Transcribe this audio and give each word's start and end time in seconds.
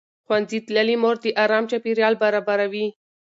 ښوونځې 0.25 0.59
تللې 0.67 0.95
مور 1.01 1.15
د 1.23 1.25
ارام 1.43 1.63
چاپېریال 1.71 2.13
برابروي. 2.23 2.87